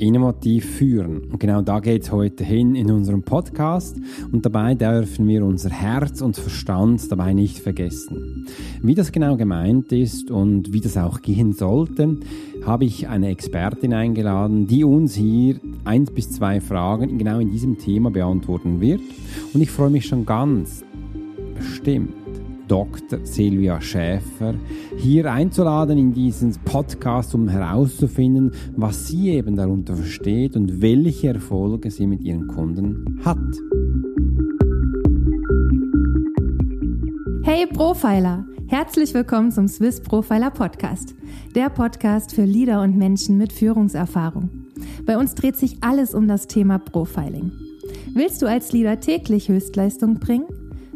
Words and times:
innovativ 0.00 0.64
führen. 0.64 1.18
Und 1.30 1.38
genau 1.38 1.62
da 1.62 1.80
geht 1.80 2.02
es 2.02 2.12
heute 2.12 2.44
hin 2.44 2.74
in 2.74 2.90
unserem 2.90 3.22
Podcast 3.22 3.96
und 4.32 4.44
dabei 4.44 4.74
dürfen 4.74 5.28
wir 5.28 5.44
unser 5.44 5.70
Herz 5.70 6.20
und 6.20 6.36
Verstand 6.36 7.10
dabei 7.10 7.32
nicht 7.34 7.58
vergessen. 7.58 8.46
Wie 8.82 8.94
das 8.94 9.12
genau 9.12 9.36
gemeint 9.36 9.92
ist 9.92 10.30
und 10.30 10.72
wie 10.72 10.80
das 10.80 10.96
auch 10.96 11.20
gehen 11.20 11.52
sollte, 11.52 12.18
habe 12.64 12.84
ich 12.84 13.08
eine 13.08 13.28
Expertin 13.28 13.94
eingeladen, 13.94 14.66
die 14.66 14.84
uns 14.84 15.14
hier 15.14 15.60
eins 15.84 16.10
bis 16.10 16.30
zwei 16.30 16.60
Fragen 16.60 17.18
genau 17.18 17.38
in 17.38 17.50
diesem 17.50 17.78
Thema 17.78 18.10
beantworten 18.10 18.80
wird. 18.80 19.02
Und 19.52 19.60
ich 19.60 19.70
freue 19.70 19.90
mich 19.90 20.06
schon 20.06 20.26
ganz 20.26 20.84
bestimmt 21.54 22.19
Dr. 22.70 23.18
Silvia 23.24 23.80
Schäfer 23.80 24.54
hier 24.96 25.32
einzuladen 25.32 25.98
in 25.98 26.12
diesen 26.12 26.54
Podcast, 26.64 27.34
um 27.34 27.48
herauszufinden, 27.48 28.52
was 28.76 29.08
sie 29.08 29.30
eben 29.30 29.56
darunter 29.56 29.96
versteht 29.96 30.54
und 30.54 30.80
welche 30.80 31.34
Erfolge 31.34 31.90
sie 31.90 32.06
mit 32.06 32.22
ihren 32.22 32.46
Kunden 32.46 33.20
hat. 33.24 33.38
Hey 37.42 37.66
Profiler! 37.66 38.46
Herzlich 38.68 39.14
willkommen 39.14 39.50
zum 39.50 39.66
Swiss 39.66 40.00
Profiler 40.00 40.52
Podcast, 40.52 41.16
der 41.56 41.70
Podcast 41.70 42.32
für 42.32 42.44
Leader 42.44 42.82
und 42.82 42.96
Menschen 42.96 43.36
mit 43.36 43.52
Führungserfahrung. 43.52 44.48
Bei 45.04 45.18
uns 45.18 45.34
dreht 45.34 45.56
sich 45.56 45.78
alles 45.80 46.14
um 46.14 46.28
das 46.28 46.46
Thema 46.46 46.78
Profiling. 46.78 47.50
Willst 48.14 48.40
du 48.42 48.46
als 48.46 48.70
Leader 48.70 49.00
täglich 49.00 49.48
Höchstleistung 49.48 50.20
bringen? 50.20 50.46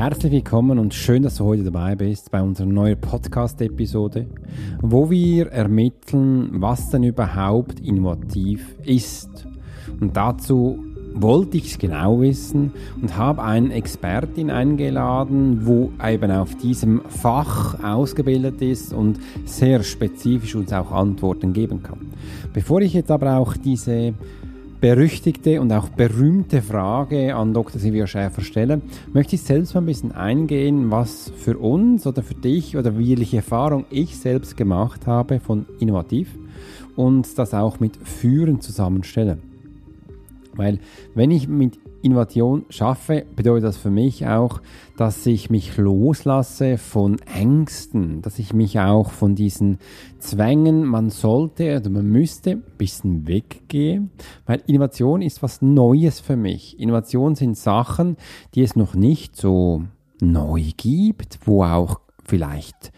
Herzlich 0.00 0.32
willkommen 0.32 0.78
und 0.78 0.94
schön, 0.94 1.22
dass 1.22 1.34
du 1.34 1.44
heute 1.44 1.62
dabei 1.62 1.94
bist 1.94 2.30
bei 2.30 2.40
unserer 2.40 2.66
neuen 2.66 2.98
Podcast-Episode, 2.98 4.28
wo 4.80 5.10
wir 5.10 5.48
ermitteln, 5.48 6.48
was 6.54 6.88
denn 6.88 7.02
überhaupt 7.02 7.80
innovativ 7.80 8.76
ist. 8.82 9.46
Und 10.00 10.16
dazu 10.16 10.82
wollte 11.12 11.58
ich 11.58 11.72
es 11.72 11.78
genau 11.78 12.18
wissen 12.22 12.72
und 13.02 13.18
habe 13.18 13.42
eine 13.42 13.74
Expertin 13.74 14.50
eingeladen, 14.50 15.66
wo 15.66 15.92
eben 16.02 16.30
auf 16.30 16.56
diesem 16.56 17.02
Fach 17.06 17.84
ausgebildet 17.84 18.62
ist 18.62 18.94
und 18.94 19.18
sehr 19.44 19.82
spezifisch 19.82 20.54
uns 20.54 20.72
auch 20.72 20.92
Antworten 20.92 21.52
geben 21.52 21.82
kann. 21.82 22.06
Bevor 22.54 22.80
ich 22.80 22.94
jetzt 22.94 23.10
aber 23.10 23.36
auch 23.36 23.54
diese 23.54 24.14
berüchtigte 24.80 25.60
und 25.60 25.72
auch 25.72 25.88
berühmte 25.90 26.62
Frage 26.62 27.34
an 27.34 27.52
Dr. 27.52 27.80
Silvia 27.80 28.06
Schäfer 28.06 28.40
stelle, 28.40 28.80
möchte 29.12 29.36
ich 29.36 29.42
selbst 29.42 29.74
mal 29.74 29.82
ein 29.82 29.86
bisschen 29.86 30.12
eingehen, 30.12 30.90
was 30.90 31.30
für 31.36 31.58
uns 31.58 32.06
oder 32.06 32.22
für 32.22 32.34
dich 32.34 32.76
oder 32.76 32.98
welche 32.98 33.38
Erfahrung 33.38 33.84
ich 33.90 34.16
selbst 34.16 34.56
gemacht 34.56 35.06
habe 35.06 35.38
von 35.40 35.66
innovativ 35.78 36.28
und 36.96 37.38
das 37.38 37.52
auch 37.52 37.80
mit 37.80 37.96
Führen 37.96 38.60
zusammenstelle. 38.60 39.38
Weil 40.54 40.78
wenn 41.14 41.30
ich 41.30 41.46
mit 41.46 41.78
Innovation 42.02 42.64
schaffe, 42.68 43.24
bedeutet 43.36 43.64
das 43.64 43.76
für 43.76 43.90
mich 43.90 44.26
auch, 44.26 44.60
dass 44.96 45.26
ich 45.26 45.50
mich 45.50 45.76
loslasse 45.76 46.78
von 46.78 47.18
Ängsten, 47.20 48.22
dass 48.22 48.38
ich 48.38 48.52
mich 48.52 48.80
auch 48.80 49.10
von 49.10 49.34
diesen 49.34 49.78
Zwängen, 50.18 50.84
man 50.84 51.10
sollte 51.10 51.76
oder 51.78 51.90
man 51.90 52.06
müsste 52.06 52.52
ein 52.52 52.62
bisschen 52.78 53.26
weggehe, 53.26 54.08
weil 54.46 54.62
Innovation 54.66 55.22
ist 55.22 55.42
was 55.42 55.62
Neues 55.62 56.20
für 56.20 56.36
mich. 56.36 56.78
Innovation 56.78 57.34
sind 57.34 57.56
Sachen, 57.56 58.16
die 58.54 58.62
es 58.62 58.76
noch 58.76 58.94
nicht 58.94 59.36
so 59.36 59.84
neu 60.20 60.62
gibt, 60.76 61.40
wo 61.44 61.64
auch 61.64 62.00
vielleicht 62.24 62.92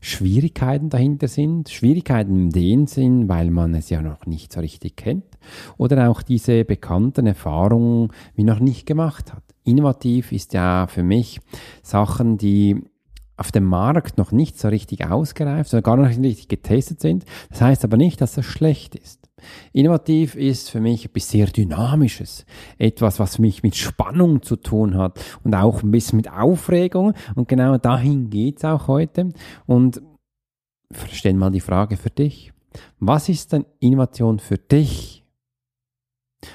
Schwierigkeiten 0.00 0.90
dahinter 0.90 1.28
sind. 1.28 1.68
Schwierigkeiten 1.68 2.38
in 2.38 2.50
dem 2.50 2.86
Sinn, 2.86 3.28
weil 3.28 3.50
man 3.50 3.74
es 3.74 3.90
ja 3.90 4.02
noch 4.02 4.26
nicht 4.26 4.52
so 4.52 4.60
richtig 4.60 4.96
kennt. 4.96 5.24
Oder 5.76 6.10
auch 6.10 6.22
diese 6.22 6.64
bekannten 6.64 7.26
Erfahrungen 7.26 8.08
wie 8.34 8.44
noch 8.44 8.60
nicht 8.60 8.86
gemacht 8.86 9.32
hat. 9.32 9.42
Innovativ 9.64 10.32
ist 10.32 10.52
ja 10.52 10.86
für 10.86 11.02
mich 11.02 11.40
Sachen, 11.82 12.38
die 12.38 12.82
auf 13.36 13.52
dem 13.52 13.64
Markt 13.64 14.16
noch 14.18 14.32
nicht 14.32 14.58
so 14.58 14.68
richtig 14.68 15.06
ausgereift 15.06 15.72
oder 15.74 15.82
gar 15.82 15.96
noch 15.96 16.08
nicht 16.08 16.20
richtig 16.20 16.48
getestet 16.48 17.00
sind. 17.00 17.24
Das 17.50 17.60
heißt 17.60 17.84
aber 17.84 17.96
nicht, 17.96 18.20
dass 18.20 18.34
das 18.34 18.46
schlecht 18.46 18.94
ist. 18.94 19.25
Innovativ 19.72 20.34
ist 20.34 20.70
für 20.70 20.80
mich 20.80 21.04
etwas 21.04 21.28
sehr 21.28 21.46
Dynamisches. 21.46 22.46
Etwas, 22.78 23.20
was 23.20 23.36
für 23.36 23.42
mich 23.42 23.62
mit 23.62 23.76
Spannung 23.76 24.42
zu 24.42 24.56
tun 24.56 24.96
hat 24.96 25.20
und 25.44 25.54
auch 25.54 25.82
ein 25.82 25.90
bisschen 25.90 26.16
mit 26.16 26.30
Aufregung. 26.30 27.12
Und 27.34 27.48
genau 27.48 27.76
dahin 27.76 28.30
geht's 28.30 28.64
auch 28.64 28.88
heute. 28.88 29.32
Und 29.66 30.00
stell 31.12 31.34
mal 31.34 31.50
die 31.50 31.60
Frage 31.60 31.96
für 31.96 32.10
dich. 32.10 32.52
Was 32.98 33.28
ist 33.28 33.52
denn 33.52 33.66
Innovation 33.80 34.38
für 34.38 34.58
dich? 34.58 35.24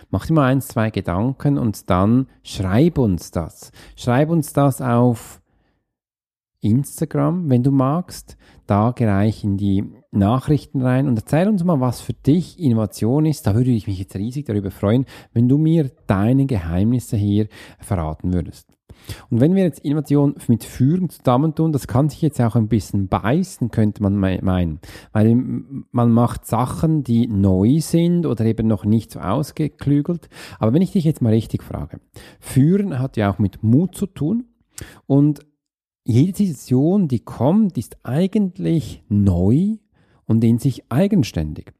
Mach 0.09 0.25
dir 0.25 0.33
mal 0.33 0.47
eins, 0.47 0.67
zwei 0.67 0.89
Gedanken 0.89 1.57
und 1.57 1.89
dann 1.89 2.27
schreib 2.43 2.97
uns 2.97 3.31
das. 3.31 3.71
Schreib 3.95 4.29
uns 4.29 4.53
das 4.53 4.81
auf 4.81 5.41
Instagram, 6.61 7.49
wenn 7.49 7.63
du 7.63 7.71
magst. 7.71 8.37
Da 8.71 8.91
gleich 8.91 9.43
in 9.43 9.57
die 9.57 9.83
Nachrichten 10.11 10.81
rein 10.81 11.09
und 11.09 11.17
erzähl 11.17 11.49
uns 11.49 11.61
mal, 11.61 11.81
was 11.81 11.99
für 11.99 12.13
dich 12.13 12.57
Innovation 12.57 13.25
ist. 13.25 13.45
Da 13.45 13.53
würde 13.53 13.69
ich 13.69 13.85
mich 13.85 13.99
jetzt 13.99 14.15
riesig 14.15 14.45
darüber 14.45 14.71
freuen, 14.71 15.05
wenn 15.33 15.49
du 15.49 15.57
mir 15.57 15.91
deine 16.07 16.45
Geheimnisse 16.45 17.17
hier 17.17 17.49
verraten 17.81 18.31
würdest. 18.33 18.69
Und 19.29 19.41
wenn 19.41 19.55
wir 19.55 19.63
jetzt 19.63 19.83
Innovation 19.83 20.35
mit 20.47 20.63
Führen 20.63 21.09
zusammentun, 21.09 21.73
das 21.73 21.85
kann 21.85 22.07
sich 22.07 22.21
jetzt 22.21 22.39
auch 22.39 22.55
ein 22.55 22.69
bisschen 22.69 23.09
beißen, 23.09 23.71
könnte 23.71 24.01
man 24.01 24.15
meinen. 24.15 24.79
Weil 25.11 25.35
man 25.35 26.11
macht 26.13 26.45
Sachen, 26.45 27.03
die 27.03 27.27
neu 27.27 27.81
sind 27.81 28.25
oder 28.25 28.45
eben 28.45 28.67
noch 28.67 28.85
nicht 28.85 29.11
so 29.11 29.19
ausgeklügelt. 29.19 30.29
Aber 30.59 30.71
wenn 30.71 30.81
ich 30.81 30.93
dich 30.93 31.03
jetzt 31.03 31.21
mal 31.21 31.33
richtig 31.33 31.61
frage, 31.61 31.99
Führen 32.39 32.99
hat 32.99 33.17
ja 33.17 33.33
auch 33.33 33.37
mit 33.37 33.63
Mut 33.63 33.95
zu 33.95 34.05
tun. 34.05 34.45
Und 35.07 35.41
jede 36.03 36.37
Situation, 36.37 37.07
die 37.07 37.19
kommt, 37.19 37.77
ist 37.77 37.97
eigentlich 38.03 39.03
neu 39.09 39.77
und 40.25 40.43
in 40.43 40.59
sich 40.59 40.83
eigenständig. 40.89 41.73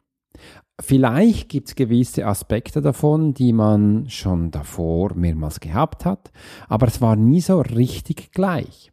Vielleicht 0.79 1.49
gibt 1.49 1.67
es 1.67 1.75
gewisse 1.75 2.25
Aspekte 2.25 2.81
davon, 2.81 3.33
die 3.33 3.53
man 3.53 4.09
schon 4.09 4.49
davor 4.49 5.13
mehrmals 5.15 5.59
gehabt 5.59 6.05
hat, 6.05 6.31
aber 6.67 6.87
es 6.87 7.01
war 7.01 7.15
nie 7.15 7.41
so 7.41 7.61
richtig 7.61 8.31
gleich. 8.31 8.91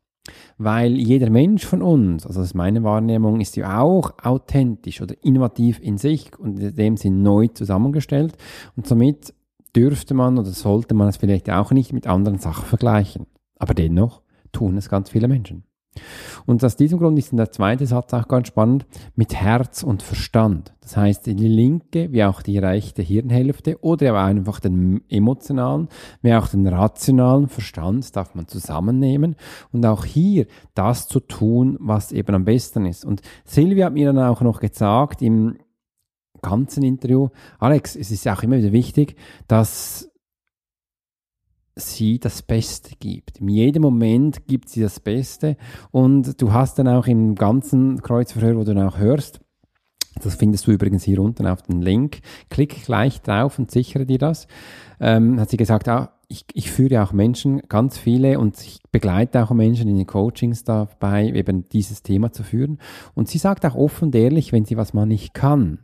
Weil 0.59 0.97
jeder 0.97 1.31
Mensch 1.31 1.65
von 1.65 1.81
uns, 1.81 2.27
also 2.27 2.41
das 2.41 2.51
ist 2.51 2.55
meine 2.55 2.83
Wahrnehmung, 2.85 3.41
ist 3.41 3.57
ja 3.57 3.81
auch 3.81 4.13
authentisch 4.23 5.01
oder 5.01 5.15
innovativ 5.23 5.81
in 5.81 5.97
sich 5.97 6.39
und 6.39 6.61
in 6.61 6.75
dem 6.75 6.97
Sinn 6.99 7.23
neu 7.23 7.49
zusammengestellt 7.49 8.37
und 8.77 8.87
somit 8.87 9.33
dürfte 9.75 10.13
man 10.13 10.39
oder 10.39 10.51
sollte 10.51 10.95
man 10.95 11.09
es 11.09 11.17
vielleicht 11.17 11.49
auch 11.49 11.71
nicht 11.71 11.95
mit 11.95 12.07
anderen 12.07 12.39
Sachen 12.39 12.67
vergleichen. 12.67 13.27
Aber 13.59 13.73
dennoch 13.73 14.21
tun 14.53 14.77
es 14.77 14.89
ganz 14.89 15.11
viele 15.11 15.29
Menschen. 15.29 15.65
Und 16.47 16.65
aus 16.65 16.77
diesem 16.77 16.99
Grund 16.99 17.19
ist 17.19 17.33
der 17.33 17.51
zweite 17.51 17.87
Satz 17.87 18.15
auch 18.15 18.29
ganz 18.29 18.49
spannend, 18.49 18.87
mit 19.15 19.35
Herz 19.35 19.83
und 19.83 20.03
Verstand. 20.03 20.73
Das 20.81 20.97
heißt, 20.97 21.27
die 21.27 21.35
linke 21.35 22.13
wie 22.13 22.25
auch 22.25 22.43
die 22.43 22.59
rechte 22.59 23.03
Hirnhälfte 23.03 23.79
oder 23.83 24.11
aber 24.11 24.23
einfach 24.23 24.61
den 24.61 25.03
emotionalen 25.09 25.89
wie 26.23 26.35
auch 26.35 26.49
den 26.49 26.67
rationalen 26.67 27.49
Verstand 27.49 28.15
darf 28.17 28.35
man 28.35 28.49
zusammennehmen 28.49 29.37
und 29.73 29.85
auch 29.85 30.05
hier 30.05 30.47
das 30.75 31.09
zu 31.09 31.21
tun, 31.21 31.77
was 31.81 32.13
eben 32.13 32.35
am 32.35 32.45
besten 32.45 32.87
ist. 32.87 33.05
Und 33.05 33.23
Silvia 33.45 33.87
hat 33.87 33.95
mir 33.95 34.13
dann 34.13 34.19
auch 34.19 34.41
noch 34.41 34.61
gesagt 34.61 35.21
im 35.21 35.59
ganzen 36.41 36.85
Interview, 36.85 37.29
Alex, 37.59 37.97
es 37.97 38.11
ist 38.11 38.27
auch 38.29 38.43
immer 38.43 38.59
wieder 38.59 38.73
wichtig, 38.73 39.17
dass 39.49 40.09
sie 41.79 42.19
das 42.19 42.43
Beste 42.43 42.97
gibt. 42.99 43.39
In 43.39 43.49
jedem 43.49 43.83
Moment 43.83 44.47
gibt 44.47 44.69
sie 44.69 44.81
das 44.81 45.01
Beste 45.01 45.57
und 45.91 46.41
du 46.41 46.53
hast 46.53 46.79
dann 46.79 46.89
auch 46.89 47.07
im 47.07 47.35
ganzen 47.35 48.03
Kreuzverhör, 48.03 48.57
wo 48.57 48.65
du 48.65 48.75
dann 48.75 48.89
auch 48.89 48.99
hörst, 48.99 49.41
das 50.23 50.35
findest 50.35 50.67
du 50.67 50.73
übrigens 50.73 51.05
hier 51.05 51.21
unten 51.21 51.47
auf 51.47 51.63
den 51.63 51.81
Link. 51.81 52.21
Klick 52.51 52.85
gleich 52.85 53.23
drauf 53.23 53.59
und 53.59 53.71
sichere 53.71 54.07
dir 54.07 54.19
das. 54.19 54.47
Ähm, 55.01 55.39
hat 55.41 55.51
sie 55.51 55.57
gesagt, 55.57 55.89
ah, 55.89 56.13
ich, 56.29 56.45
ich 56.53 56.71
führe 56.71 57.03
auch 57.03 57.13
Menschen, 57.13 57.63
ganz 57.69 57.97
viele, 57.97 58.39
und 58.39 58.61
ich 58.61 58.81
begleite 58.93 59.43
auch 59.43 59.51
Menschen 59.53 59.89
in 59.89 59.97
den 59.97 60.07
Coachings 60.07 60.63
dabei, 60.65 61.29
eben 61.29 61.69
dieses 61.71 62.03
Thema 62.03 62.33
zu 62.33 62.43
führen. 62.43 62.79
Und 63.15 63.29
sie 63.29 63.39
sagt 63.39 63.65
auch 63.65 63.75
offen 63.75 64.07
und 64.07 64.15
ehrlich, 64.15 64.53
wenn 64.53 64.67
sie 64.67 64.77
was 64.77 64.93
mal 64.93 65.07
nicht 65.07 65.33
kann, 65.33 65.79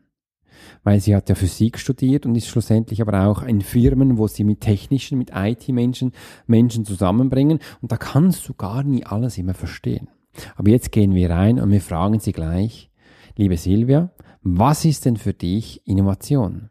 weil 0.83 1.01
sie 1.01 1.15
hat 1.15 1.29
ja 1.29 1.35
Physik 1.35 1.79
studiert 1.79 2.27
und 2.27 2.35
ist 2.35 2.49
schlussendlich 2.49 3.01
aber 3.01 3.27
auch 3.27 3.43
in 3.43 3.61
Firmen, 3.61 4.19
wo 4.19 4.27
sie 4.27 4.45
mit 4.45 4.61
technischen, 4.61 5.19
mit 5.19 5.31
IT-Menschen 5.35 6.12
Menschen 6.47 6.85
zusammenbringen 6.85 7.61
und 7.81 7.93
da 7.93 7.97
kannst 7.97 8.49
du 8.49 8.55
gar 8.55 8.83
nie 8.83 9.05
alles 9.05 9.39
immer 9.39 9.55
verstehen. 9.55 10.09
Aber 10.56 10.71
jetzt 10.71 10.93
gehen 10.93 11.15
wir 11.15 11.31
rein 11.31 11.61
und 11.61 11.71
wir 11.71 11.81
fragen 11.81 12.21
sie 12.21 12.33
gleich, 12.33 12.91
liebe 13.37 13.56
Silvia, 13.56 14.11
was 14.43 14.85
ist 14.85 15.05
denn 15.05 15.17
für 15.17 15.33
dich 15.33 15.87
Innovation? 15.87 16.71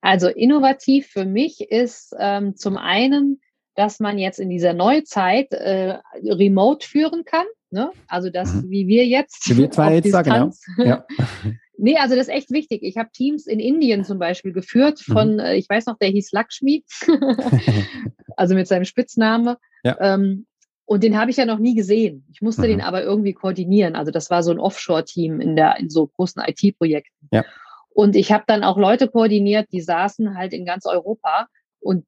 Also 0.00 0.28
innovativ 0.28 1.06
für 1.06 1.24
mich 1.24 1.70
ist 1.70 2.14
ähm, 2.18 2.56
zum 2.56 2.76
einen, 2.76 3.40
dass 3.74 4.00
man 4.00 4.18
jetzt 4.18 4.38
in 4.38 4.50
dieser 4.50 4.74
Neuzeit 4.74 5.52
äh, 5.52 5.98
remote 6.22 6.86
führen 6.86 7.24
kann. 7.24 7.46
Ne? 7.70 7.90
Also 8.06 8.30
das, 8.30 8.52
mhm. 8.52 8.70
wie 8.70 8.86
wir 8.86 9.06
jetzt. 9.06 9.48
Wie 9.48 9.56
wir 9.56 9.70
zwei 9.70 9.96
jetzt 9.96 10.10
sagen, 10.10 10.52
ja. 10.78 10.84
ja. 10.84 11.06
Nee, 11.76 11.96
also 11.96 12.14
das 12.14 12.28
ist 12.28 12.34
echt 12.34 12.50
wichtig. 12.50 12.82
Ich 12.82 12.96
habe 12.96 13.10
Teams 13.12 13.46
in 13.46 13.58
Indien 13.58 14.04
zum 14.04 14.18
Beispiel 14.18 14.52
geführt 14.52 15.00
von, 15.00 15.34
mhm. 15.34 15.40
Ich 15.56 15.68
weiß 15.68 15.86
noch, 15.86 15.98
der 15.98 16.08
hieß 16.08 16.32
Lakshmi, 16.32 16.84
also 18.36 18.54
mit 18.54 18.68
seinem 18.68 18.84
Spitzname. 18.84 19.58
Ja. 19.82 19.96
Ähm, 20.00 20.46
und 20.86 21.02
den 21.02 21.18
habe 21.18 21.30
ich 21.30 21.38
ja 21.38 21.46
noch 21.46 21.58
nie 21.58 21.74
gesehen. 21.74 22.26
Ich 22.32 22.42
musste 22.42 22.62
mhm. 22.62 22.66
den 22.66 22.80
aber 22.82 23.02
irgendwie 23.02 23.32
koordinieren. 23.32 23.96
Also 23.96 24.12
das 24.12 24.30
war 24.30 24.42
so 24.42 24.50
ein 24.50 24.58
Offshore-Team 24.58 25.40
in 25.40 25.56
der 25.56 25.78
in 25.78 25.88
so 25.88 26.06
großen 26.06 26.42
IT-Projekten. 26.46 27.28
Ja. 27.32 27.44
Und 27.90 28.16
ich 28.16 28.32
habe 28.32 28.44
dann 28.46 28.64
auch 28.64 28.76
Leute 28.76 29.08
koordiniert, 29.08 29.68
die 29.72 29.80
saßen 29.80 30.36
halt 30.36 30.52
in 30.52 30.66
ganz 30.66 30.84
Europa. 30.84 31.46
Und 31.80 32.06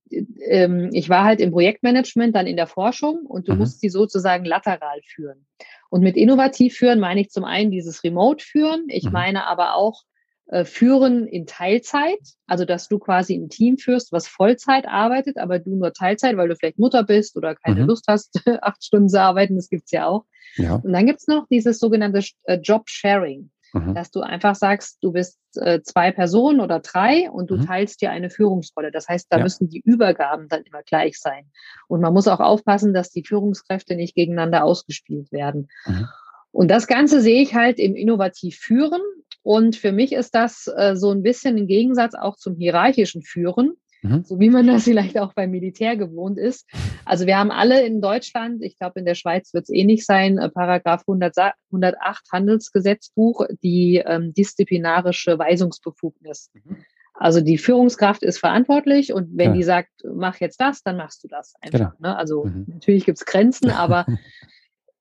ähm, 0.49 0.91
ich 0.93 1.09
war 1.09 1.25
halt 1.25 1.41
im 1.41 1.53
Projektmanagement, 1.53 2.35
dann 2.35 2.47
in 2.47 2.57
der 2.57 2.67
Forschung 2.67 3.27
und 3.27 3.49
du 3.49 3.53
mhm. 3.53 3.59
musst 3.59 3.81
sie 3.81 3.89
sozusagen 3.89 4.45
lateral 4.45 5.01
führen. 5.05 5.47
Und 5.91 6.03
mit 6.03 6.17
innovativ 6.17 6.77
führen 6.77 7.01
meine 7.01 7.21
ich 7.21 7.31
zum 7.31 7.45
einen 7.45 7.71
dieses 7.71 8.03
Remote 8.05 8.45
führen. 8.45 8.87
Ich 8.89 9.05
mhm. 9.05 9.13
meine 9.13 9.47
aber 9.47 9.75
auch 9.75 10.03
äh, 10.49 10.65
führen 10.65 11.27
in 11.27 11.47
Teilzeit, 11.47 12.21
also 12.47 12.65
dass 12.65 12.87
du 12.87 13.01
quasi 13.01 13.35
ein 13.35 13.49
Team 13.49 13.79
führst, 13.79 14.13
was 14.13 14.29
Vollzeit 14.29 14.87
arbeitet, 14.87 15.39
aber 15.39 15.59
du 15.59 15.75
nur 15.75 15.93
Teilzeit, 15.93 16.37
weil 16.37 16.49
du 16.49 16.55
vielleicht 16.55 16.79
Mutter 16.79 17.03
bist 17.03 17.37
oder 17.37 17.57
keine 17.57 17.81
mhm. 17.81 17.89
Lust 17.89 18.05
hast, 18.07 18.41
acht 18.63 18.85
Stunden 18.85 19.09
zu 19.09 19.21
arbeiten, 19.21 19.57
das 19.57 19.69
gibt's 19.69 19.91
ja 19.91 20.07
auch. 20.07 20.25
Ja. 20.55 20.77
Und 20.77 20.93
dann 20.93 21.07
gibt's 21.07 21.27
noch 21.27 21.49
dieses 21.49 21.81
sogenannte 21.81 22.23
äh, 22.45 22.59
Job 22.59 22.89
Sharing, 22.89 23.51
mhm. 23.79 23.95
dass 23.95 24.11
du 24.11 24.21
einfach 24.21 24.55
sagst, 24.55 24.99
du 25.03 25.13
bist 25.13 25.39
äh, 25.57 25.81
zwei 25.83 26.13
Personen 26.13 26.61
oder 26.61 26.81
drei 26.81 27.31
und 27.31 27.51
du 27.51 27.57
mhm. 27.57 27.67
teilst 27.67 28.01
dir 28.01 28.11
eine 28.11 28.31
Führungsrolle. 28.31 28.91
Das 28.91 29.09
heißt, 29.09 29.27
da 29.31 29.39
ja. 29.39 29.43
müssen 29.43 29.69
die 29.69 29.81
Übergaben 29.81 30.49
dann 30.49 30.63
immer 30.63 30.83
gleich 30.83 31.19
sein. 31.19 31.51
Und 31.89 32.01
man 32.01 32.13
muss 32.13 32.29
auch 32.29 32.41
aufpassen, 32.41 32.95
dass 32.95 33.11
die 33.11 33.25
Führungskräfte 33.25 33.97
nicht 33.97 34.15
gegeneinander 34.15 34.65
ausgespielt 34.65 35.33
werden. 35.33 35.69
Mhm. 35.87 36.09
Und 36.53 36.69
das 36.71 36.87
Ganze 36.87 37.21
sehe 37.21 37.43
ich 37.43 37.55
halt 37.55 37.79
im 37.79 37.95
Innovativ 37.95 38.57
führen. 38.59 39.03
Und 39.43 39.77
für 39.77 39.93
mich 39.93 40.13
ist 40.13 40.35
das 40.35 40.67
äh, 40.75 40.97
so 40.97 41.11
ein 41.11 41.23
bisschen 41.23 41.57
im 41.59 41.67
Gegensatz 41.67 42.15
auch 42.15 42.37
zum 42.37 42.57
hierarchischen 42.57 43.23
Führen, 43.23 43.75
mhm. 44.03 44.25
so 44.25 44.39
wie 44.39 44.51
man 44.51 44.67
das 44.67 44.85
vielleicht 44.85 45.19
auch 45.19 45.33
beim 45.33 45.51
Militär 45.51 45.97
gewohnt 45.97 46.39
ist. 46.39 46.69
Also 47.05 47.27
wir 47.27 47.39
haben 47.39 47.51
alle 47.51 47.85
in 47.85 48.01
Deutschland, 48.01 48.63
ich 48.63 48.79
glaube 48.79 49.01
in 49.01 49.07
der 49.07 49.15
Schweiz 49.15 49.53
wird 49.55 49.65
es 49.65 49.71
ähnlich 49.71 50.05
sein, 50.05 50.39
äh, 50.39 50.49
Paragraph 50.49 51.03
100, 51.03 51.35
108 51.71 52.25
Handelsgesetzbuch, 52.33 53.47
die 53.63 54.03
ähm, 54.05 54.33
disziplinarische 54.35 55.39
Weisungsbefugnis. 55.39 56.51
Mhm. 56.55 56.77
Also 57.15 57.41
die 57.41 57.57
Führungskraft 57.57 58.23
ist 58.23 58.39
verantwortlich 58.39 59.13
und 59.13 59.31
wenn 59.39 59.51
ja. 59.51 59.57
die 59.57 59.63
sagt, 59.63 59.91
mach 60.05 60.37
jetzt 60.37 60.61
das, 60.61 60.83
dann 60.83 60.99
machst 60.99 61.25
du 61.25 61.29
das 61.29 61.55
einfach. 61.63 61.79
Genau. 61.79 61.93
Ne? 61.99 62.17
Also 62.17 62.45
mhm. 62.45 62.67
natürlich 62.69 63.07
gibt 63.07 63.19
es 63.19 63.25
Grenzen, 63.25 63.71
aber 63.71 64.07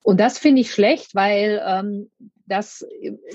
Und 0.06 0.20
das 0.20 0.38
finde 0.38 0.62
ich 0.62 0.72
schlecht, 0.72 1.16
weil 1.16 1.60
ähm, 1.66 2.12
das, 2.46 2.86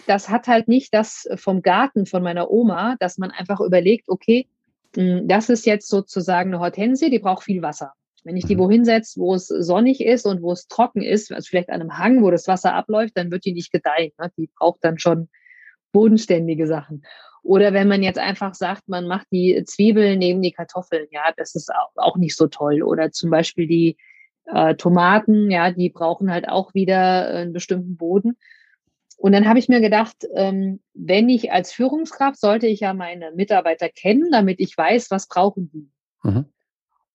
das 0.06 0.28
hat 0.28 0.46
halt 0.46 0.68
nicht 0.68 0.94
das 0.94 1.28
vom 1.34 1.62
Garten 1.62 2.06
von 2.06 2.22
meiner 2.22 2.48
Oma, 2.48 2.94
dass 3.00 3.18
man 3.18 3.32
einfach 3.32 3.60
überlegt, 3.60 4.08
okay, 4.08 4.46
das 4.92 5.48
ist 5.48 5.66
jetzt 5.66 5.88
sozusagen 5.88 6.50
eine 6.50 6.60
Hortensie, 6.60 7.10
die 7.10 7.18
braucht 7.18 7.44
viel 7.44 7.62
Wasser. 7.62 7.92
Wenn 8.24 8.36
ich 8.36 8.44
die 8.44 8.56
mhm. 8.56 8.60
wohin 8.60 8.84
setze, 8.84 9.20
wo 9.20 9.34
es 9.34 9.46
sonnig 9.46 10.00
ist 10.04 10.26
und 10.26 10.42
wo 10.42 10.52
es 10.52 10.68
trocken 10.68 11.02
ist, 11.02 11.32
also 11.32 11.46
vielleicht 11.48 11.70
an 11.70 11.80
einem 11.80 11.98
Hang, 11.98 12.22
wo 12.22 12.30
das 12.30 12.48
Wasser 12.48 12.74
abläuft, 12.74 13.16
dann 13.16 13.30
wird 13.30 13.44
die 13.44 13.52
nicht 13.52 13.72
gedeihen. 13.72 14.12
Ne? 14.18 14.30
Die 14.36 14.50
braucht 14.58 14.84
dann 14.84 14.98
schon 14.98 15.28
bodenständige 15.92 16.66
Sachen. 16.66 17.04
Oder 17.42 17.72
wenn 17.72 17.88
man 17.88 18.02
jetzt 18.02 18.18
einfach 18.18 18.54
sagt, 18.54 18.88
man 18.88 19.06
macht 19.06 19.26
die 19.32 19.64
Zwiebeln 19.64 20.18
neben 20.18 20.42
die 20.42 20.52
Kartoffeln, 20.52 21.06
ja, 21.10 21.32
das 21.36 21.54
ist 21.54 21.70
auch 21.96 22.16
nicht 22.16 22.36
so 22.36 22.48
toll. 22.48 22.82
Oder 22.82 23.12
zum 23.12 23.30
Beispiel 23.30 23.66
die, 23.66 23.96
äh, 24.46 24.74
Tomaten, 24.74 25.50
ja, 25.50 25.70
die 25.70 25.90
brauchen 25.90 26.30
halt 26.30 26.48
auch 26.48 26.74
wieder 26.74 27.28
einen 27.28 27.52
bestimmten 27.52 27.96
Boden. 27.96 28.36
Und 29.20 29.32
dann 29.32 29.46
habe 29.46 29.58
ich 29.58 29.68
mir 29.68 29.82
gedacht, 29.82 30.26
ähm, 30.34 30.80
wenn 30.94 31.28
ich 31.28 31.52
als 31.52 31.72
Führungskraft 31.72 32.40
sollte 32.40 32.66
ich 32.66 32.80
ja 32.80 32.94
meine 32.94 33.32
Mitarbeiter 33.32 33.90
kennen, 33.90 34.30
damit 34.32 34.60
ich 34.60 34.74
weiß, 34.74 35.10
was 35.10 35.28
brauchen 35.28 35.70
die. 35.70 35.90
Mhm. 36.22 36.46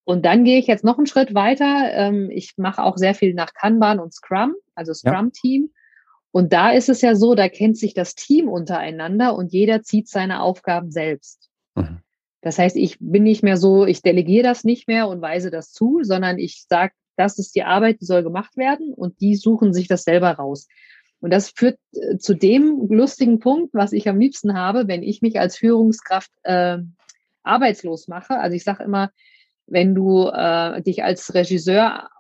Und 0.04 0.24
dann 0.24 0.44
gehe 0.44 0.60
ich 0.60 0.68
jetzt 0.68 0.84
noch 0.84 1.00
einen 1.00 1.08
Schritt 1.08 1.34
weiter. 1.34 1.92
Ähm, 1.94 2.30
ich 2.30 2.54
mache 2.58 2.84
auch 2.84 2.98
sehr 2.98 3.16
viel 3.16 3.34
nach 3.34 3.56
Kanban 3.56 4.00
und 4.00 4.14
Scrum, 4.14 4.54
also 4.76 4.94
Scrum-Team. 4.94 5.64
Ja. 5.64 5.82
Und 6.30 6.54
da 6.54 6.70
ist 6.70 6.90
es 6.90 7.02
ja 7.02 7.16
so, 7.16 7.34
da 7.34 7.50
kennt 7.50 7.76
sich 7.76 7.96
das 7.96 8.14
Team 8.14 8.50
untereinander 8.50 9.36
und 9.36 9.52
jeder 9.52 9.82
zieht 9.82 10.08
seine 10.08 10.44
Aufgaben 10.44 10.92
selbst. 10.92 11.50
Mhm. 11.74 12.02
Das 12.42 12.60
heißt, 12.60 12.76
ich 12.76 12.98
bin 13.00 13.24
nicht 13.24 13.42
mehr 13.42 13.58
so, 13.58 13.88
ich 13.88 14.04
delegiere 14.04 14.44
das 14.44 14.64
nicht 14.64 14.88
mehr 14.88 15.08
und 15.08 15.24
weise 15.24 15.50
das 15.50 15.72
zu, 15.72 16.02
sondern 16.04 16.38
ich 16.38 16.66
sage, 16.70 16.94
das 17.18 17.40
ist 17.40 17.56
die 17.56 17.64
Arbeit, 17.64 18.00
die 18.00 18.06
soll 18.06 18.22
gemacht 18.22 18.58
werden 18.58 18.94
und 18.94 19.20
die 19.22 19.36
suchen 19.36 19.74
sich 19.74 19.88
das 19.88 20.04
selber 20.04 20.34
raus. 20.34 20.68
Und 21.26 21.32
das 21.32 21.50
führt 21.50 21.80
äh, 21.94 22.20
zu 22.20 22.36
dem 22.36 22.86
lustigen 22.88 23.40
Punkt, 23.40 23.74
was 23.74 23.94
ich 23.94 24.08
am 24.08 24.20
liebsten 24.20 24.54
habe, 24.54 24.88
wenn 24.88 25.02
ich 25.02 25.24
mich 25.24 25.40
als 25.40 25.58
Führungskraft 25.58 26.30
äh, 26.44 26.78
arbeitslos 27.42 28.08
mache. 28.08 28.38
Also 28.38 28.56
ich 28.56 28.64
sage 28.64 28.84
immer, 28.84 29.10
wenn 29.66 29.96
du 29.96 30.28
äh, 30.28 30.84
dich 30.84 31.04
als 31.04 31.34
Regisseur 31.34 32.12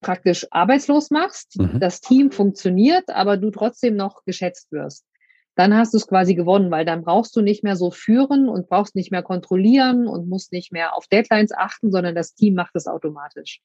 praktisch 0.00 0.46
arbeitslos 0.50 1.10
machst, 1.10 1.58
mhm. 1.58 1.78
das 1.78 2.00
Team 2.00 2.30
funktioniert, 2.30 3.10
aber 3.10 3.36
du 3.36 3.50
trotzdem 3.50 3.96
noch 3.96 4.24
geschätzt 4.24 4.72
wirst, 4.72 5.04
dann 5.54 5.76
hast 5.76 5.92
du 5.92 5.98
es 5.98 6.06
quasi 6.06 6.34
gewonnen, 6.34 6.70
weil 6.70 6.86
dann 6.86 7.04
brauchst 7.04 7.36
du 7.36 7.42
nicht 7.42 7.64
mehr 7.64 7.76
so 7.76 7.90
führen 7.90 8.48
und 8.48 8.66
brauchst 8.66 8.96
nicht 8.96 9.10
mehr 9.10 9.22
kontrollieren 9.22 10.08
und 10.08 10.26
musst 10.26 10.52
nicht 10.52 10.72
mehr 10.72 10.96
auf 10.96 11.06
Deadlines 11.06 11.52
achten, 11.52 11.92
sondern 11.92 12.14
das 12.14 12.32
Team 12.32 12.54
macht 12.54 12.76
es 12.76 12.86
automatisch. 12.86 13.60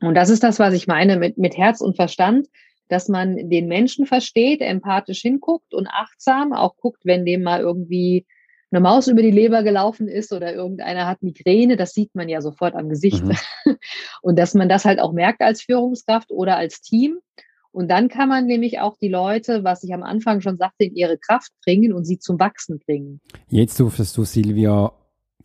Und 0.00 0.14
das 0.14 0.30
ist 0.30 0.42
das, 0.42 0.58
was 0.58 0.72
ich 0.72 0.86
meine 0.86 1.18
mit, 1.18 1.36
mit 1.36 1.58
Herz 1.58 1.82
und 1.82 1.96
Verstand, 1.96 2.48
dass 2.88 3.08
man 3.08 3.50
den 3.50 3.68
Menschen 3.68 4.06
versteht, 4.06 4.60
empathisch 4.60 5.20
hinguckt 5.20 5.74
und 5.74 5.88
achtsam 5.88 6.52
auch 6.52 6.76
guckt, 6.76 7.00
wenn 7.04 7.24
dem 7.24 7.42
mal 7.42 7.60
irgendwie 7.60 8.26
eine 8.70 8.80
Maus 8.80 9.06
über 9.06 9.22
die 9.22 9.30
Leber 9.30 9.62
gelaufen 9.62 10.08
ist 10.08 10.32
oder 10.32 10.54
irgendeiner 10.54 11.06
hat 11.06 11.22
Migräne, 11.22 11.76
das 11.76 11.92
sieht 11.92 12.14
man 12.14 12.28
ja 12.28 12.40
sofort 12.40 12.74
am 12.74 12.88
Gesicht. 12.88 13.24
Mhm. 13.24 13.36
Und 14.22 14.38
dass 14.38 14.54
man 14.54 14.68
das 14.68 14.84
halt 14.84 15.00
auch 15.00 15.12
merkt 15.12 15.40
als 15.40 15.62
Führungskraft 15.62 16.30
oder 16.30 16.56
als 16.56 16.80
Team. 16.80 17.18
Und 17.70 17.88
dann 17.90 18.08
kann 18.08 18.28
man 18.28 18.46
nämlich 18.46 18.80
auch 18.80 18.96
die 18.96 19.08
Leute, 19.08 19.62
was 19.62 19.82
ich 19.82 19.92
am 19.92 20.02
Anfang 20.02 20.40
schon 20.40 20.56
sagte, 20.56 20.84
in 20.84 20.94
ihre 20.94 21.18
Kraft 21.18 21.52
bringen 21.64 21.92
und 21.92 22.04
sie 22.04 22.18
zum 22.18 22.40
Wachsen 22.40 22.78
bringen. 22.78 23.20
Jetzt 23.48 23.78
durftest 23.78 24.16
du, 24.16 24.24
Silvia, 24.24 24.92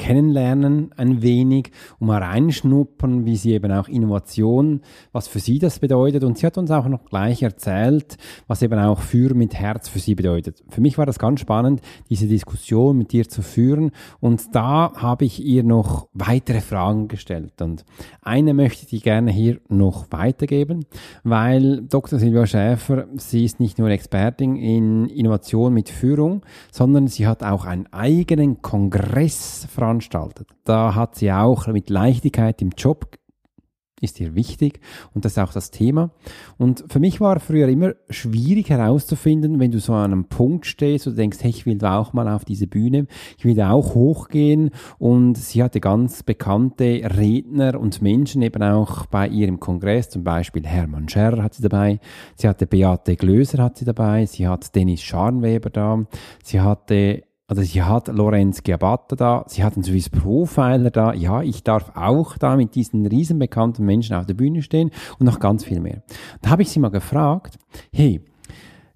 kennenlernen 0.02 0.90
ein 0.98 1.22
wenig, 1.22 1.72
um 2.00 2.08
mal 2.08 2.24
reinschnuppern, 2.24 3.24
wie 3.26 3.36
sie 3.36 3.54
eben 3.54 3.72
auch 3.72 3.88
Innovation, 3.88 4.82
was 5.12 5.28
für 5.28 5.40
sie 5.40 5.60
das 5.60 5.78
bedeutet. 5.78 6.24
Und 6.24 6.40
sie 6.40 6.48
hat 6.48 6.58
uns 6.58 6.72
auch 6.72 6.88
noch 6.88 7.06
gleich 7.06 7.44
erzählt, 7.44 8.18
was 8.48 8.64
eben 8.64 8.80
auch 8.80 9.00
Führen 9.00 9.38
mit 9.38 9.54
Herz 9.54 9.90
für 9.90 10.00
sie 10.00 10.16
bedeutet. 10.16 10.64
Für 10.70 10.82
mich 10.82 10.98
war 10.98 11.06
das 11.06 11.20
ganz 11.20 11.40
spannend, 11.40 11.82
diese 12.10 12.26
Diskussion 12.26 12.98
mit 12.98 13.12
dir 13.12 13.30
zu 13.30 13.44
führen. 13.44 13.92
Und 14.20 14.56
da 14.56 14.92
habe 14.96 15.26
ich 15.26 15.44
ihr 15.46 15.64
noch 15.64 16.08
weitere 16.14 16.62
Fragen 16.62 17.08
gestellt. 17.08 17.62
Und 17.62 17.86
eine 18.24 18.56
möchte 18.56 18.96
ich 18.96 19.04
gerne 19.04 19.32
hier 19.32 19.60
noch 19.70 20.08
weitergeben, 20.10 20.86
weil 21.24 21.84
Dr. 21.84 22.18
Silvia 22.18 22.48
Schäfer, 22.48 23.06
sie 23.18 23.46
ist 23.46 23.60
nicht 23.60 23.78
nur 23.78 23.90
Expertin 23.90 24.56
in 24.56 25.06
Innovation 25.06 25.76
mit 25.76 25.90
Führung, 25.90 26.42
sondern 26.72 27.08
sie 27.08 27.28
hat 27.28 27.44
auch 27.44 27.66
einen 27.66 27.86
eigenen 27.94 28.64
Kongress 28.64 29.68
veranstaltet. 29.92 30.48
Da 30.64 30.96
hat 30.96 31.16
sie 31.16 31.32
auch 31.32 31.68
mit 31.68 31.90
Leichtigkeit 31.90 32.62
im 32.62 32.72
Job 32.78 33.18
ist 34.04 34.18
dir 34.18 34.34
wichtig 34.34 34.80
und 35.14 35.26
das 35.26 35.34
ist 35.34 35.38
auch 35.38 35.54
das 35.54 35.70
Thema. 35.70 36.10
Und 36.58 36.84
für 36.90 37.00
mich 37.00 37.22
war 37.22 37.40
früher 37.40 37.68
immer 37.68 37.94
schwierig 38.10 38.72
herauszufinden, 38.72 39.60
wenn 39.60 39.70
du 39.70 39.80
so 39.80 39.94
an 39.94 40.12
einem 40.12 40.26
Punkt 40.26 40.66
stehst 40.66 41.06
und 41.06 41.20
denkst, 41.20 41.38
hey, 41.42 41.52
ich 41.52 41.68
will 41.68 41.78
da 41.78 42.00
auch 42.00 42.12
mal 42.12 42.28
auf 42.28 42.44
diese 42.44 42.66
Bühne, 42.66 43.06
ich 43.38 43.46
will 43.46 43.54
da 43.54 43.70
auch 43.70 43.94
hochgehen 43.94 44.72
und 44.98 45.38
sie 45.38 45.62
hatte 45.62 45.80
ganz 45.80 46.24
bekannte 46.24 46.84
Redner 47.16 47.80
und 47.80 48.02
Menschen 48.02 48.42
eben 48.42 48.64
auch 48.64 49.06
bei 49.06 49.28
ihrem 49.28 49.60
Kongress, 49.60 50.10
zum 50.10 50.24
Beispiel 50.24 50.66
Hermann 50.66 51.08
Scherr 51.08 51.44
hat 51.44 51.54
sie 51.54 51.62
dabei, 51.62 52.00
sie 52.36 52.50
hatte 52.50 52.66
Beate 52.66 53.16
Glöser 53.16 53.62
hat 53.62 53.78
sie 53.78 53.86
dabei, 53.86 54.26
sie 54.26 54.48
hat 54.48 54.74
Dennis 54.74 55.04
Scharnweber 55.04 55.70
da, 55.70 56.08
sie 56.44 56.60
hatte 56.60 57.22
also 57.52 57.64
sie 57.64 57.84
hat 57.84 58.08
Lorenz 58.08 58.64
Giabatta 58.64 59.18
da, 59.18 59.44
sie 59.46 59.62
hat 59.62 59.74
einen 59.74 59.84
Swiss 59.84 60.10
Profiler 60.10 60.90
da, 60.90 61.14
ja, 61.14 61.42
ich 61.42 61.64
darf 61.64 61.92
auch 61.96 62.38
da 62.38 62.56
mit 62.56 62.76
diesen 62.76 63.06
riesenbekannten 63.06 63.86
Menschen 63.86 64.16
auf 64.16 64.26
der 64.26 64.36
Bühne 64.36 64.62
stehen 64.62 64.90
und 65.20 65.26
noch 65.26 65.42
ganz 65.42 65.66
viel 65.66 65.82
mehr. 65.82 66.02
Da 66.42 66.52
habe 66.52 66.62
ich 66.62 66.70
sie 66.70 66.80
mal 66.80 66.92
gefragt, 66.92 67.60
hey, 67.92 68.22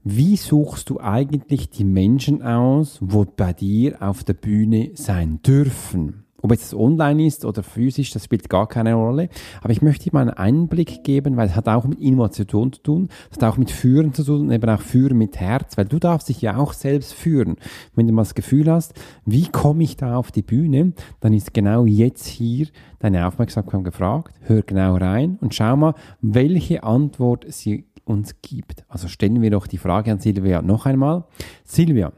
wie 0.06 0.38
suchst 0.38 0.90
du 0.90 1.02
eigentlich 1.02 1.70
die 1.70 1.84
Menschen 1.84 2.44
aus, 2.44 2.98
wo 3.02 3.26
bei 3.26 3.52
dir 3.52 4.02
auf 4.02 4.24
der 4.24 4.36
Bühne 4.36 4.92
sein 4.94 5.42
dürfen? 5.46 6.25
Ob 6.46 6.52
jetzt 6.52 6.76
online 6.76 7.26
ist 7.26 7.44
oder 7.44 7.64
physisch, 7.64 8.12
das 8.12 8.26
spielt 8.26 8.52
gar 8.52 8.68
keine 8.68 8.94
Rolle. 8.94 9.30
Aber 9.64 9.72
ich 9.72 9.82
möchte 9.82 10.12
mal 10.14 10.22
einen 10.22 10.30
Einblick 10.30 11.04
geben, 11.04 11.38
weil 11.38 11.48
es 11.48 11.56
hat 11.56 11.68
auch 11.68 11.86
mit 11.86 12.00
Innovation 12.00 12.72
zu 12.72 12.84
tun, 12.84 13.10
es 13.32 13.38
hat 13.38 13.52
auch 13.52 13.58
mit 13.58 13.72
Führen 13.72 14.14
zu 14.14 14.24
tun, 14.24 14.52
eben 14.52 14.70
auch 14.70 14.82
Führen 14.82 15.18
mit 15.18 15.40
Herz, 15.40 15.76
weil 15.76 15.86
du 15.86 15.98
darfst 15.98 16.30
dich 16.30 16.44
ja 16.44 16.58
auch 16.58 16.74
selbst 16.74 17.16
führen. 17.16 17.56
Wenn 17.96 18.06
du 18.06 18.14
mal 18.14 18.22
das 18.22 18.36
Gefühl 18.36 18.70
hast, 18.70 18.94
wie 19.26 19.48
komme 19.48 19.84
ich 19.84 19.98
da 19.98 20.18
auf 20.18 20.32
die 20.32 20.44
Bühne, 20.44 20.94
dann 21.20 21.34
ist 21.34 21.52
genau 21.52 21.86
jetzt 21.88 22.28
hier 22.28 22.68
deine 23.00 23.26
Aufmerksamkeit 23.26 23.84
gefragt. 23.84 24.36
Hör 24.42 24.62
genau 24.62 24.98
rein 24.98 25.40
und 25.42 25.56
schau 25.56 25.76
mal, 25.76 25.96
welche 26.22 26.84
Antwort 26.84 27.48
sie 27.50 27.86
uns 28.04 28.36
gibt. 28.44 28.86
Also 28.88 29.08
stellen 29.08 29.42
wir 29.42 29.50
doch 29.50 29.66
die 29.66 29.80
Frage 29.80 30.12
an 30.12 30.20
Silvia 30.20 30.62
noch 30.62 30.86
einmal. 30.86 31.24
Silvia, 31.64 32.14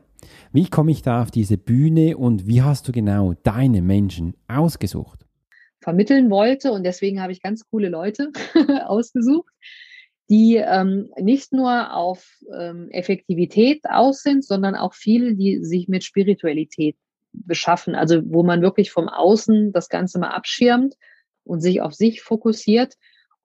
wie 0.52 0.70
komme 0.70 0.92
ich 0.92 1.02
da 1.02 1.22
auf 1.22 1.32
diese 1.32 1.58
Bühne 1.58 2.18
und 2.18 2.48
wie 2.48 2.62
hast 2.62 2.88
du 2.88 2.92
genau 2.92 3.34
deine 3.44 3.82
Menschen 3.82 4.36
ausgesucht? 4.48 5.26
Vermitteln 5.82 6.30
wollte 6.30 6.72
und 6.72 6.84
deswegen 6.84 7.22
habe 7.22 7.32
ich 7.32 7.42
ganz 7.42 7.68
coole 7.70 7.90
Leute 7.90 8.32
ausgesucht, 8.86 9.54
die 10.30 10.58
ähm, 10.58 11.10
nicht 11.20 11.54
nur 11.54 11.94
auf 11.94 12.28
ähm, 12.54 12.90
Effektivität 12.90 13.82
aus 13.88 14.22
sind, 14.22 14.44
sondern 14.44 14.76
auch 14.76 14.94
viele, 14.94 15.36
die 15.36 15.64
sich 15.64 15.88
mit 15.88 16.04
Spiritualität 16.04 16.98
beschaffen, 17.32 17.96
also 17.96 18.22
wo 18.26 18.44
man 18.44 18.62
wirklich 18.62 18.92
vom 18.92 19.08
Außen 19.08 19.72
das 19.72 19.90
Ganze 19.90 20.20
mal 20.20 20.30
abschirmt 20.30 20.96
und 21.44 21.62
sich 21.62 21.82
auf 21.82 21.94
sich 21.94 22.22
fokussiert. 22.22 22.96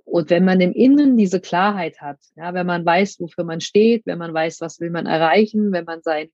Und 0.04 0.30
wenn 0.30 0.44
man 0.44 0.60
im 0.60 0.72
Innen 0.72 1.16
diese 1.16 1.40
Klarheit 1.40 2.00
hat, 2.00 2.18
ja, 2.34 2.54
wenn 2.54 2.66
man 2.66 2.84
weiß, 2.84 3.20
wofür 3.20 3.44
man 3.44 3.60
steht, 3.60 4.04
wenn 4.06 4.18
man 4.18 4.34
weiß, 4.34 4.60
was 4.60 4.80
will 4.80 4.90
man 4.90 5.06
erreichen, 5.06 5.70
wenn 5.70 5.84
man 5.84 6.02
sein 6.02 6.28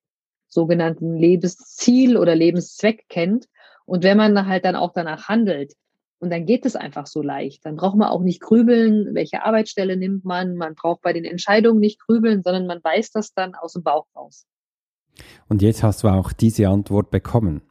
sogenannten 0.48 1.16
Lebensziel 1.16 2.16
oder 2.16 2.34
Lebenszweck 2.34 3.08
kennt. 3.08 3.46
Und 3.84 4.04
wenn 4.04 4.16
man 4.16 4.46
halt 4.46 4.64
dann 4.64 4.76
auch 4.76 4.92
danach 4.92 5.28
handelt, 5.28 5.74
und 6.20 6.30
dann 6.30 6.46
geht 6.46 6.66
es 6.66 6.76
einfach 6.76 7.06
so 7.06 7.22
leicht. 7.22 7.64
Dann 7.64 7.76
braucht 7.76 7.96
man 7.96 8.08
auch 8.08 8.22
nicht 8.22 8.40
grübeln, 8.40 9.14
welche 9.14 9.44
Arbeitsstelle 9.44 9.96
nimmt 9.96 10.24
man. 10.24 10.56
Man 10.56 10.74
braucht 10.74 11.02
bei 11.02 11.12
den 11.12 11.24
Entscheidungen 11.24 11.80
nicht 11.80 12.00
grübeln, 12.00 12.42
sondern 12.42 12.66
man 12.66 12.82
weiß 12.82 13.12
das 13.12 13.34
dann 13.34 13.54
aus 13.54 13.74
dem 13.74 13.82
Bauch 13.82 14.06
raus. 14.16 14.46
Und 15.48 15.62
jetzt 15.62 15.82
hast 15.82 16.02
du 16.02 16.08
auch 16.08 16.32
diese 16.32 16.68
Antwort 16.68 17.10
bekommen. 17.10 17.62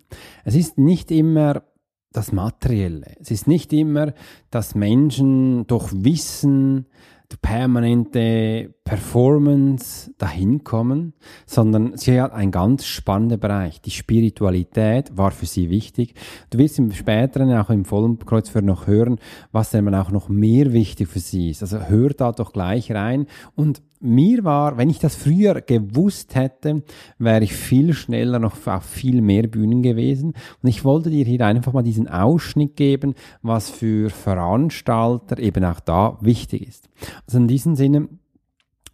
Es 0.46 0.56
ist 0.56 0.78
nicht 0.78 1.12
immer 1.12 1.64
das 2.12 2.32
Materielle. 2.32 3.16
Es 3.20 3.32
ist 3.32 3.48
nicht 3.48 3.74
immer, 3.74 4.14
dass 4.50 4.76
Menschen 4.76 5.68
durch 5.68 5.92
Wissen, 5.94 6.88
permanente 7.36 8.74
Performance 8.84 10.12
dahin 10.18 10.64
kommen, 10.64 11.14
sondern 11.46 11.98
sie 11.98 12.22
hat 12.22 12.32
einen 12.32 12.52
ganz 12.52 12.86
spannenden 12.86 13.40
Bereich. 13.40 13.82
Die 13.82 13.92
Spiritualität 13.92 15.16
war 15.18 15.32
für 15.32 15.46
sie 15.46 15.70
wichtig. 15.70 16.14
Du 16.50 16.58
wirst 16.58 16.80
im 16.80 16.92
späteren, 16.94 17.54
auch 17.54 17.70
im 17.70 17.84
vollen 17.84 18.18
Kreuzfeuer 18.20 18.62
noch 18.62 18.88
hören, 18.88 19.20
was 19.52 19.72
dann 19.72 19.94
auch 19.94 20.12
noch 20.12 20.30
mehr 20.30 20.72
wichtig 20.72 21.10
für 21.10 21.20
sie 21.20 21.50
ist. 21.50 21.62
Also 21.62 21.88
hör 21.88 22.10
da 22.12 22.32
doch 22.32 22.54
gleich 22.54 22.92
rein 22.92 23.28
und 23.56 23.82
mir 24.00 24.44
war, 24.44 24.78
wenn 24.78 24.90
ich 24.90 25.00
das 25.00 25.16
früher 25.16 25.62
gewusst 25.62 26.36
hätte, 26.36 26.84
wäre 27.18 27.44
ich 27.44 27.54
viel 27.54 27.94
schneller 27.94 28.40
noch 28.40 28.68
auf 28.68 28.84
viel 28.84 29.22
mehr 29.22 29.48
Bühnen 29.48 29.82
gewesen. 29.82 30.34
Und 30.62 30.70
ich 30.70 30.84
wollte 30.84 31.10
dir 31.10 31.26
hier 31.26 31.46
einfach 31.46 31.74
mal 31.74 31.84
diesen 31.84 32.08
Ausschnitt 32.08 32.76
geben, 32.76 33.16
was 33.42 33.70
für 33.70 34.10
Veranstalter 34.10 35.40
eben 35.40 35.64
auch 35.66 35.80
da 35.80 36.18
wichtig 36.22 36.68
ist. 36.68 36.90
Also 37.26 37.38
in 37.38 37.48
diesem 37.48 37.76
Sinne, 37.76 38.10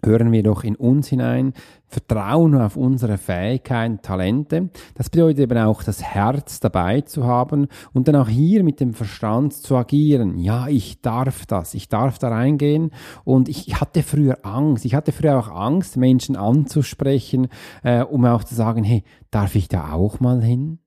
hören 0.05 0.31
wir 0.31 0.43
doch 0.43 0.63
in 0.63 0.75
uns 0.75 1.07
hinein, 1.07 1.53
vertrauen 1.87 2.55
auf 2.55 2.75
unsere 2.75 3.17
Fähigkeiten, 3.17 4.01
Talente. 4.01 4.69
Das 4.95 5.09
bedeutet 5.09 5.39
eben 5.39 5.57
auch 5.59 5.83
das 5.83 6.03
Herz 6.03 6.59
dabei 6.59 7.01
zu 7.01 7.25
haben 7.25 7.67
und 7.93 8.07
dann 8.07 8.15
auch 8.15 8.27
hier 8.27 8.63
mit 8.63 8.79
dem 8.79 8.93
Verstand 8.93 9.53
zu 9.53 9.75
agieren. 9.75 10.37
Ja, 10.37 10.67
ich 10.67 11.01
darf 11.01 11.45
das, 11.45 11.73
ich 11.73 11.89
darf 11.89 12.19
da 12.19 12.29
reingehen 12.29 12.91
und 13.23 13.49
ich 13.49 13.79
hatte 13.79 14.03
früher 14.03 14.39
Angst. 14.43 14.85
Ich 14.85 14.95
hatte 14.95 15.11
früher 15.11 15.37
auch 15.37 15.49
Angst, 15.49 15.97
Menschen 15.97 16.35
anzusprechen, 16.35 17.47
äh, 17.83 18.03
um 18.03 18.25
auch 18.25 18.43
zu 18.43 18.55
sagen, 18.55 18.83
hey, 18.83 19.03
darf 19.31 19.55
ich 19.55 19.67
da 19.67 19.93
auch 19.93 20.19
mal 20.19 20.41
hin? 20.41 20.79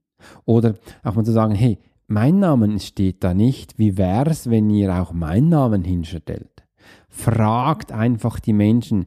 Oder 0.45 0.75
auch 1.05 1.15
mal 1.15 1.25
zu 1.25 1.33
sagen, 1.33 1.55
hey, 1.55 1.79
mein 2.09 2.39
Name 2.39 2.79
steht 2.81 3.25
da 3.25 3.35
nicht. 3.35 3.79
Wie 3.79 3.99
wär's, 3.99 4.49
wenn 4.51 4.71
ihr 4.71 4.95
auch 4.95 5.13
meinen 5.13 5.49
Namen 5.49 5.85
hinstellt? 5.85 6.66
Fragt 7.09 7.93
einfach 7.93 8.41
die 8.41 8.53
Menschen, 8.53 9.07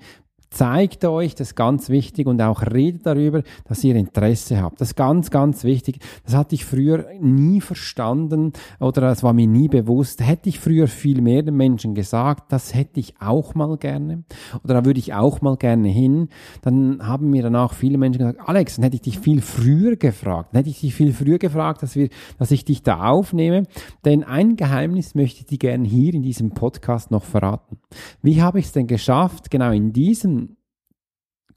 zeigt 0.50 1.06
euch, 1.06 1.36
das 1.36 1.50
ist 1.50 1.56
ganz 1.56 1.90
wichtig 1.90 2.28
und 2.28 2.42
auch 2.42 2.62
redet 2.64 3.06
darüber, 3.06 3.44
dass 3.66 3.84
ihr 3.84 3.96
Interesse 3.96 4.62
habt. 4.62 4.82
Das 4.82 4.90
ist 4.90 4.96
ganz, 4.96 5.30
ganz 5.32 5.64
wichtig. 5.64 6.00
Das 6.26 6.36
hatte 6.36 6.56
ich 6.56 6.66
früher 6.66 7.06
nie 7.20 7.62
verstanden 7.62 8.54
oder 8.80 9.02
das 9.02 9.24
war 9.24 9.34
mir 9.34 9.48
nie 9.48 9.68
bewusst. 9.68 10.26
Hätte 10.26 10.50
ich 10.50 10.60
früher 10.60 10.88
viel 10.88 11.22
mehr 11.22 11.44
den 11.44 11.56
Menschen 11.56 11.94
gesagt, 11.94 12.52
das 12.52 12.74
hätte 12.74 13.00
ich 13.00 13.16
auch 13.20 13.56
mal 13.56 13.78
gerne 13.78 14.24
oder 14.64 14.76
da 14.76 14.86
würde 14.86 15.00
ich 15.00 15.14
auch 15.14 15.42
mal 15.42 15.56
gerne 15.58 15.90
hin, 15.90 16.30
dann 16.62 17.06
haben 17.06 17.30
mir 17.30 17.44
danach 17.44 17.74
viele 17.74 17.98
Menschen 17.98 18.20
gesagt, 18.20 18.40
Alex, 18.48 18.76
dann 18.76 18.84
hätte 18.84 18.96
ich 18.96 19.02
dich 19.02 19.20
viel 19.20 19.42
früher 19.42 19.96
gefragt, 19.96 20.50
dann 20.52 20.60
hätte 20.60 20.70
ich 20.70 20.80
dich 20.80 20.96
viel 20.96 21.14
früher 21.14 21.38
gefragt, 21.38 21.84
dass 21.84 21.96
wir, 21.96 22.10
dass 22.38 22.52
ich 22.52 22.66
dich 22.66 22.84
da 22.84 23.10
aufnehme, 23.10 23.64
denn 24.06 24.24
ein 24.24 24.56
Geheimnis 24.56 25.16
möchte 25.16 25.42
ich 25.42 25.46
dir 25.46 25.58
gerne 25.58 25.88
hier 25.88 26.14
in 26.14 26.22
diesem 26.24 26.52
Podcast 26.52 27.12
noch 27.12 27.24
verraten. 27.24 27.78
Wie 28.22 28.42
habe 28.42 28.60
ich 28.60 28.66
es 28.66 28.72
denn 28.72 28.88
geschafft, 28.88 29.52
genau 29.52 29.72
in 29.72 29.94
diesem 29.94 30.39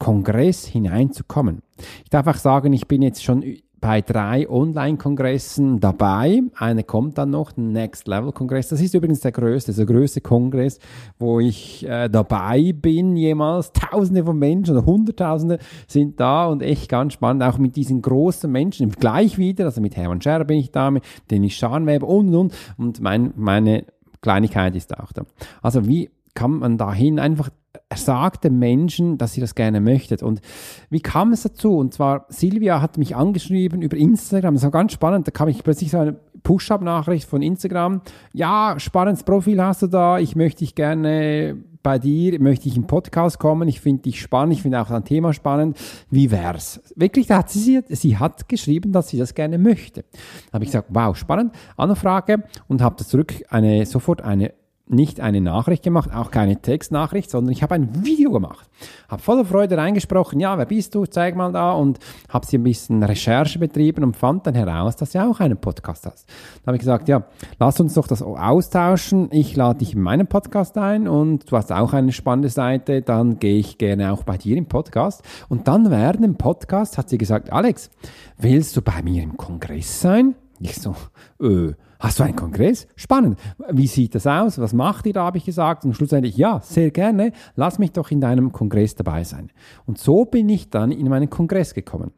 Kongress 0.02 0.66
hineinzukommen. 0.66 1.62
Ich 2.02 2.11
darf 2.11 2.26
auch 2.26 2.35
sagen, 2.35 2.73
ich 2.73 2.88
bin 2.88 3.02
jetzt 3.02 3.23
schon 3.23 3.44
bei 3.80 4.00
drei 4.00 4.50
Online-Kongressen 4.50 5.78
dabei. 5.78 6.42
Eine 6.56 6.82
kommt 6.82 7.18
dann 7.18 7.30
noch, 7.30 7.52
der 7.52 7.62
Next 7.62 8.09
Level 8.09 8.32
Kongress. 8.32 8.66
Das 8.66 8.80
ist 8.80 8.94
übrigens 8.94 9.21
der 9.21 9.30
größte, 9.30 9.73
der 9.73 9.87
größte 9.87 10.21
Kongress, 10.21 10.80
wo 11.21 11.38
ich 11.38 11.87
äh, 11.88 12.09
dabei 12.09 12.73
bin 12.73 13.14
jemals. 13.16 13.71
Tausende 13.73 14.25
von 14.25 14.37
Menschen 14.40 14.76
oder 14.76 14.87
Hunderttausende 14.87 15.61
sind 15.87 16.18
da 16.18 16.47
und 16.47 16.62
echt 16.62 16.88
ganz 16.88 17.12
spannend. 17.12 17.44
Auch 17.44 17.59
mit 17.59 17.76
diesen 17.76 18.02
großen 18.02 18.50
Menschen 18.50 18.90
gleich 18.90 19.38
wieder. 19.38 19.66
Also 19.66 19.80
mit 19.80 19.97
Hermann 19.97 20.21
Scherer 20.21 20.44
bin 20.44 20.59
ich 20.59 20.73
da, 20.73 20.90
mit 20.90 21.04
Dennis 21.30 21.52
Scharnweber 21.52 22.09
und 22.09 22.35
und 22.35 22.52
und. 22.76 23.00
mein, 23.00 23.35
meine 23.37 23.85
Kleinigkeit 24.21 24.75
ist 24.75 24.99
auch 24.99 25.12
da. 25.12 25.23
Also 25.62 25.87
wie 25.87 26.11
kann 26.35 26.59
man 26.59 26.76
dahin 26.76 27.21
einfach 27.21 27.50
er 27.92 27.99
sagt 27.99 28.44
dem 28.44 28.58
Menschen, 28.58 29.18
dass 29.18 29.34
sie 29.34 29.42
das 29.42 29.54
gerne 29.54 29.78
möchtet. 29.78 30.22
Und 30.22 30.40
wie 30.88 31.00
kam 31.00 31.34
es 31.34 31.42
dazu? 31.42 31.76
Und 31.76 31.92
zwar, 31.92 32.25
Silvia 32.30 32.80
hat 32.80 32.96
mich 32.96 33.14
angeschrieben 33.14 33.82
über 33.82 33.99
Instagram. 33.99 34.54
Das 34.54 34.62
war 34.62 34.70
ganz 34.70 34.92
spannend. 34.92 35.26
Da 35.26 35.30
kam 35.30 35.49
ich 35.49 35.62
plötzlich 35.62 35.90
so 35.90 35.99
eine 35.99 36.16
Push-Up-Nachricht 36.42 37.28
von 37.28 37.42
Instagram. 37.42 38.00
Ja, 38.32 38.76
spannendes 38.78 39.25
Profil 39.25 39.62
hast 39.62 39.82
du 39.82 39.88
da. 39.88 40.18
Ich 40.18 40.37
möchte 40.37 40.61
dich 40.61 40.75
gerne 40.75 41.58
bei 41.82 41.99
dir, 41.99 42.40
möchte 42.40 42.66
ich 42.66 42.78
im 42.78 42.87
Podcast 42.87 43.38
kommen. 43.38 43.68
Ich 43.68 43.82
finde 43.82 44.04
dich 44.04 44.22
spannend. 44.22 44.54
Ich 44.54 44.62
finde 44.62 44.80
auch 44.80 44.88
dein 44.88 45.04
Thema 45.04 45.34
spannend. 45.34 45.76
Wie 46.08 46.30
wär's? 46.30 46.80
Wirklich, 46.96 47.26
da 47.26 47.38
hat 47.38 47.50
sie, 47.50 47.82
sie 47.90 48.16
hat 48.16 48.49
geschrieben, 48.49 48.92
dass 48.92 49.08
sie 49.08 49.18
das 49.18 49.34
gerne 49.34 49.58
möchte. 49.58 50.04
Da 50.46 50.54
habe 50.54 50.64
ich 50.64 50.70
gesagt, 50.70 50.88
wow, 50.92 51.14
spannend. 51.14 51.52
Anfrage 51.76 52.44
und 52.68 52.80
habe 52.80 53.04
zurück 53.04 53.34
eine, 53.50 53.84
sofort 53.84 54.22
eine 54.22 54.54
nicht 54.92 55.20
eine 55.20 55.40
Nachricht 55.40 55.82
gemacht, 55.82 56.11
auch 56.14 56.30
keine 56.30 56.61
Textnachricht, 56.61 57.30
sondern 57.30 57.52
ich 57.52 57.62
habe 57.62 57.75
ein 57.75 58.04
Video 58.04 58.30
gemacht. 58.30 58.68
Habe 59.08 59.22
voller 59.22 59.44
Freude 59.44 59.76
reingesprochen, 59.76 60.40
ja, 60.40 60.58
wer 60.58 60.66
bist 60.66 60.94
du, 60.94 61.06
zeig 61.06 61.37
mal 61.37 61.52
da 61.52 61.72
und 61.72 61.99
habe 62.28 62.46
sie 62.46 62.58
ein 62.58 62.62
bisschen 62.62 63.02
Recherche 63.02 63.58
betrieben 63.58 64.04
und 64.04 64.16
fand 64.16 64.46
dann 64.46 64.54
heraus, 64.54 64.96
dass 64.96 65.12
sie 65.12 65.20
auch 65.20 65.40
einen 65.40 65.56
Podcast 65.56 66.06
hast. 66.06 66.28
Da 66.28 66.68
habe 66.68 66.76
ich 66.76 66.80
gesagt, 66.80 67.08
ja, 67.08 67.25
lass 67.58 67.80
uns 67.80 67.94
doch 67.94 68.06
das 68.06 68.22
austauschen. 68.22 69.28
Ich 69.30 69.56
lade 69.56 69.80
dich 69.80 69.94
in 69.94 70.02
meinen 70.02 70.26
Podcast 70.26 70.76
ein 70.78 71.08
und 71.08 71.50
du 71.50 71.56
hast 71.56 71.72
auch 71.72 71.92
eine 71.92 72.12
spannende 72.12 72.49
Seite, 72.49 73.02
dann 73.02 73.38
gehe 73.38 73.58
ich 73.58 73.78
gerne 73.78 74.12
auch 74.12 74.25
bei 74.25 74.37
dir 74.37 74.56
im 74.56 74.66
Podcast. 74.66 75.22
Und 75.49 75.68
dann 75.68 75.90
während 75.90 76.25
dem 76.25 76.37
Podcast 76.37 76.99
hat 76.99 77.08
sie 77.08 77.18
gesagt, 77.18 77.52
Alex, 77.52 77.90
willst 78.38 78.76
du 78.76 78.82
bei 78.82 79.02
mir 79.02 79.22
im 79.22 79.37
Kongress 79.37 80.00
sein? 80.00 80.34
Ich 80.61 80.76
so, 80.76 80.94
öh 81.40 81.75
hast 82.02 82.18
du 82.18 82.25
einen 82.25 82.37
Kongress? 82.37 82.87
Spannend. 82.97 83.38
Wie 83.71 83.87
sieht 83.87 84.14
das 84.14 84.26
aus? 84.26 84.59
Was 84.59 84.73
macht 84.73 85.06
ihr 85.06 85.12
da, 85.12 85.25
habe 85.25 85.38
ich 85.38 85.44
gesagt. 85.44 85.85
Und 85.85 85.94
schlussendlich, 85.94 86.37
ja, 86.37 86.61
sehr 86.61 86.90
gerne, 86.90 87.32
lass 87.54 87.78
mich 87.78 87.92
doch 87.92 88.11
in 88.11 88.21
deinem 88.21 88.52
Kongress 88.52 88.94
dabei 88.94 89.25
sein. 89.25 89.50
Und 89.87 89.99
so 89.99 90.25
bin 90.25 90.49
ich 90.49 90.68
dann 90.68 90.92
in 90.92 91.09
meinen 91.09 91.30
Kongress 91.30 91.75
gekommen. 91.75 92.12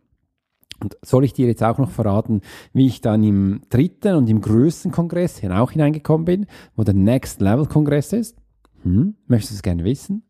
Und 0.81 0.97
soll 1.03 1.25
ich 1.25 1.33
dir 1.33 1.47
jetzt 1.47 1.62
auch 1.62 1.79
noch 1.79 1.91
verraten, 1.91 2.41
wie 2.73 2.87
ich 2.87 3.00
dann 3.00 3.23
im 3.23 3.61
dritten 3.69 4.17
und 4.17 4.29
im 4.29 4.41
größten 4.41 4.91
Kongress 4.91 5.43
auch 5.45 5.71
hineingekommen 5.71 6.25
bin, 6.25 6.47
wo 6.76 6.83
der 6.83 6.95
Next 6.95 7.41
Level 7.41 7.67
Kongress 7.67 8.12
ist? 8.12 8.37
Hm, 8.83 9.14
möchtest 9.26 9.53
du 9.53 9.57
es 9.57 9.62
gerne 9.62 9.85
wissen? 9.85 10.25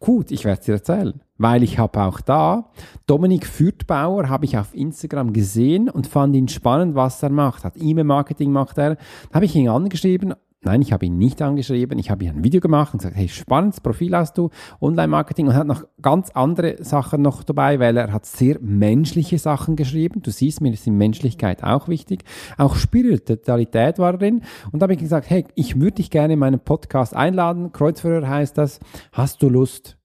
Gut, 0.00 0.30
ich 0.30 0.44
werde 0.44 0.60
es 0.60 0.66
dir 0.66 0.74
erzählen, 0.74 1.20
weil 1.38 1.62
ich 1.62 1.78
habe 1.78 2.02
auch 2.02 2.20
da 2.20 2.70
Dominik 3.06 3.46
Fürthbauer 3.46 4.28
habe 4.28 4.44
ich 4.44 4.58
auf 4.58 4.74
Instagram 4.74 5.32
gesehen 5.32 5.88
und 5.88 6.06
fand 6.06 6.34
ihn 6.36 6.48
spannend, 6.48 6.94
was 6.94 7.22
er 7.22 7.30
macht. 7.30 7.64
Hat 7.64 7.74
E-Mail-Marketing 7.76 8.50
macht 8.50 8.78
er. 8.78 8.94
Da 8.94 9.34
habe 9.34 9.44
ich 9.44 9.54
ihn 9.54 9.68
angeschrieben 9.68 10.34
Nein, 10.64 10.80
ich 10.80 10.92
habe 10.92 11.06
ihn 11.06 11.18
nicht 11.18 11.42
angeschrieben. 11.42 11.98
Ich 11.98 12.10
habe 12.10 12.24
ihm 12.24 12.36
ein 12.36 12.44
Video 12.44 12.60
gemacht 12.60 12.94
und 12.94 12.98
gesagt, 12.98 13.16
hey, 13.16 13.28
spannendes 13.28 13.80
Profil 13.80 14.16
hast 14.16 14.38
du, 14.38 14.50
Online-Marketing 14.80 15.48
und 15.48 15.54
hat 15.54 15.66
noch 15.66 15.84
ganz 16.00 16.30
andere 16.30 16.76
Sachen 16.84 17.20
noch 17.20 17.42
dabei, 17.42 17.80
weil 17.80 17.96
er 17.96 18.12
hat 18.12 18.26
sehr 18.26 18.58
menschliche 18.60 19.38
Sachen 19.38 19.74
geschrieben. 19.74 20.22
Du 20.22 20.30
siehst, 20.30 20.60
mir 20.60 20.72
ist 20.72 20.86
die 20.86 20.92
Menschlichkeit 20.92 21.64
auch 21.64 21.88
wichtig. 21.88 22.22
Auch 22.58 22.76
Spiritualität 22.76 23.98
war 23.98 24.16
drin. 24.16 24.42
Und 24.70 24.80
da 24.80 24.84
habe 24.84 24.94
ich 24.94 25.00
gesagt, 25.00 25.30
hey, 25.30 25.44
ich 25.56 25.80
würde 25.80 25.96
dich 25.96 26.10
gerne 26.10 26.34
in 26.34 26.38
meinen 26.38 26.60
Podcast 26.60 27.16
einladen. 27.16 27.72
Kreuzführer 27.72 28.28
heißt 28.28 28.56
das. 28.56 28.78
Hast 29.10 29.42
du 29.42 29.48
Lust, 29.48 29.98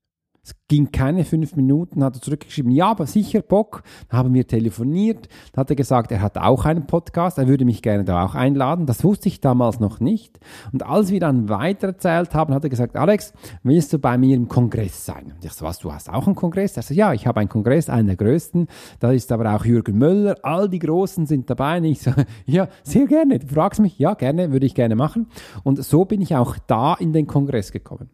es 0.47 0.55
ging 0.69 0.93
keine 0.93 1.25
fünf 1.25 1.57
Minuten, 1.57 2.01
hat 2.01 2.15
er 2.15 2.21
zurückgeschrieben, 2.21 2.71
ja, 2.71 2.91
aber 2.91 3.05
sicher 3.05 3.41
Bock. 3.41 3.83
Dann 4.07 4.19
haben 4.19 4.33
wir 4.33 4.47
telefoniert. 4.47 5.27
Dann 5.51 5.61
hat 5.61 5.69
er 5.69 5.75
gesagt, 5.75 6.09
er 6.09 6.21
hat 6.21 6.37
auch 6.37 6.63
einen 6.63 6.87
Podcast, 6.87 7.37
er 7.37 7.49
würde 7.49 7.65
mich 7.65 7.81
gerne 7.81 8.05
da 8.05 8.23
auch 8.23 8.33
einladen. 8.33 8.85
Das 8.85 9.03
wusste 9.03 9.27
ich 9.27 9.41
damals 9.41 9.81
noch 9.81 9.99
nicht. 9.99 10.39
Und 10.71 10.85
als 10.85 11.11
wir 11.11 11.19
dann 11.19 11.49
weitererzählt 11.49 12.33
haben, 12.33 12.53
hat 12.53 12.63
er 12.63 12.69
gesagt, 12.69 12.95
Alex, 12.95 13.33
willst 13.63 13.91
du 13.91 13.99
bei 13.99 14.17
mir 14.17 14.37
im 14.37 14.47
Kongress 14.47 15.05
sein? 15.05 15.33
Und 15.35 15.43
ich 15.43 15.51
so, 15.51 15.65
was, 15.65 15.79
du 15.79 15.91
hast 15.91 16.09
auch 16.09 16.27
einen 16.27 16.35
Kongress? 16.35 16.77
Er 16.77 16.83
so, 16.83 16.93
ja, 16.93 17.11
ich 17.11 17.27
habe 17.27 17.41
einen 17.41 17.49
Kongress, 17.49 17.89
einen 17.89 18.07
der 18.07 18.15
größten. 18.15 18.67
Da 19.01 19.11
ist 19.11 19.33
aber 19.33 19.53
auch 19.53 19.65
Jürgen 19.65 19.97
Möller, 19.97 20.37
all 20.43 20.69
die 20.69 20.79
Großen 20.79 21.25
sind 21.25 21.49
dabei. 21.49 21.79
Und 21.79 21.83
ich 21.83 22.01
so, 22.01 22.11
ja, 22.45 22.69
sehr 22.83 23.05
gerne. 23.07 23.39
Du 23.39 23.47
fragst 23.47 23.81
mich, 23.81 23.99
ja, 23.99 24.13
gerne, 24.13 24.53
würde 24.53 24.65
ich 24.65 24.75
gerne 24.75 24.95
machen. 24.95 25.27
Und 25.63 25.83
so 25.83 26.05
bin 26.05 26.21
ich 26.21 26.37
auch 26.37 26.57
da 26.67 26.93
in 26.93 27.11
den 27.11 27.27
Kongress 27.27 27.73
gekommen. 27.73 28.09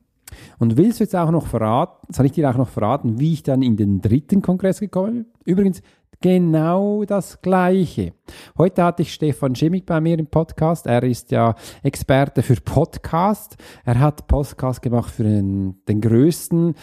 Und 0.59 0.77
willst 0.77 0.99
du 0.99 1.03
jetzt 1.03 1.15
auch 1.15 1.31
noch 1.31 1.47
verraten, 1.47 2.13
soll 2.13 2.25
ich 2.25 2.31
dir 2.31 2.49
auch 2.49 2.57
noch 2.57 2.69
verraten, 2.69 3.19
wie 3.19 3.33
ich 3.33 3.43
dann 3.43 3.61
in 3.61 3.77
den 3.77 4.01
dritten 4.01 4.41
Kongress 4.41 4.79
gekommen 4.79 5.13
bin? 5.13 5.25
Übrigens, 5.45 5.81
genau 6.23 7.03
das 7.03 7.41
Gleiche. 7.41 8.13
Heute 8.57 8.83
hatte 8.83 9.01
ich 9.01 9.13
Stefan 9.13 9.55
Schimmig 9.55 9.85
bei 9.85 9.99
mir 9.99 10.17
im 10.17 10.27
Podcast. 10.27 10.87
Er 10.87 11.03
ist 11.03 11.31
ja 11.31 11.53
Experte 11.83 12.41
für 12.41 12.55
Podcast. 12.55 13.57
Er 13.83 13.99
hat 13.99 14.27
Podcast 14.27 14.81
gemacht 14.81 15.11
für 15.11 15.23
den, 15.23 15.83
den 15.87 15.99
größten. 15.99 16.75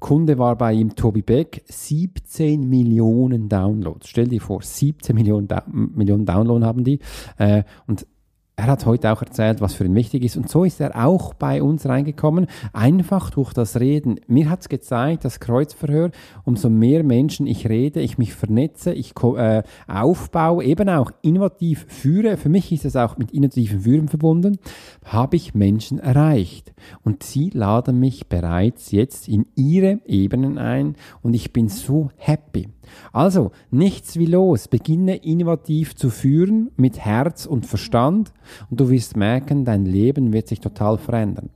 Kunde 0.00 0.38
war 0.38 0.56
bei 0.56 0.72
ihm 0.72 0.96
Tobi 0.96 1.22
Beck. 1.22 1.62
17 1.66 2.68
Millionen 2.68 3.48
Downloads. 3.48 4.08
Stell 4.08 4.26
dir 4.26 4.40
vor, 4.40 4.60
17 4.60 5.14
Millionen, 5.14 5.48
Millionen 5.94 6.26
Downloads 6.26 6.64
haben 6.64 6.84
die. 6.84 6.98
Äh, 7.38 7.62
und 7.86 8.06
er 8.56 8.66
hat 8.66 8.86
heute 8.86 9.12
auch 9.12 9.20
erzählt, 9.20 9.60
was 9.60 9.74
für 9.74 9.84
ihn 9.84 9.94
wichtig 9.94 10.22
ist. 10.22 10.36
Und 10.36 10.48
so 10.48 10.64
ist 10.64 10.80
er 10.80 11.04
auch 11.04 11.34
bei 11.34 11.62
uns 11.62 11.86
reingekommen, 11.86 12.46
einfach 12.72 13.30
durch 13.30 13.52
das 13.52 13.80
Reden. 13.80 14.20
Mir 14.28 14.48
hat 14.48 14.60
es 14.60 14.68
gezeigt, 14.68 15.24
das 15.24 15.40
Kreuzverhör, 15.40 16.10
umso 16.44 16.70
mehr 16.70 17.02
Menschen 17.02 17.48
ich 17.48 17.68
rede, 17.68 18.00
ich 18.00 18.16
mich 18.16 18.32
vernetze, 18.32 18.92
ich 18.92 19.12
äh, 19.22 19.62
aufbaue, 19.88 20.64
eben 20.64 20.88
auch 20.88 21.10
innovativ 21.22 21.86
führe. 21.88 22.36
Für 22.36 22.48
mich 22.48 22.70
ist 22.70 22.84
es 22.84 22.94
auch 22.94 23.18
mit 23.18 23.32
innovativen 23.32 23.80
Führen 23.80 24.08
verbunden, 24.08 24.58
habe 25.04 25.36
ich 25.36 25.54
Menschen 25.54 25.98
erreicht. 25.98 26.72
Und 27.02 27.24
sie 27.24 27.50
laden 27.50 27.98
mich 27.98 28.28
bereits 28.28 28.92
jetzt 28.92 29.28
in 29.28 29.46
ihre 29.56 30.00
Ebenen 30.06 30.58
ein 30.58 30.94
und 31.22 31.34
ich 31.34 31.52
bin 31.52 31.68
so 31.68 32.10
happy. 32.16 32.68
Also, 33.12 33.52
nichts 33.70 34.18
wie 34.18 34.26
los. 34.26 34.68
Beginne 34.68 35.16
innovativ 35.16 35.94
zu 35.96 36.10
führen 36.10 36.70
mit 36.76 36.98
Herz 36.98 37.46
und 37.46 37.66
Verstand 37.66 38.32
und 38.70 38.80
du 38.80 38.90
wirst 38.90 39.16
merken, 39.16 39.64
dein 39.64 39.84
Leben 39.84 40.32
wird 40.32 40.48
sich 40.48 40.60
total 40.60 40.98
verändern. 40.98 41.50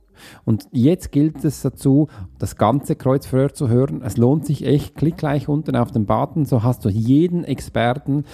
Und 0.45 0.67
jetzt 0.71 1.11
gilt 1.11 1.43
es 1.45 1.61
dazu, 1.61 2.07
das 2.37 2.57
ganze 2.57 2.95
Kreuzverhör 2.95 3.53
zu 3.53 3.69
hören. 3.69 4.01
Es 4.03 4.17
lohnt 4.17 4.45
sich 4.45 4.65
echt. 4.65 4.95
Klick 4.95 5.17
gleich 5.17 5.47
unten 5.47 5.75
auf 5.75 5.91
den 5.91 6.05
Button, 6.05 6.45
so 6.45 6.63
hast 6.63 6.85
du 6.85 6.89
jeden 6.89 7.43
Experten 7.43 8.25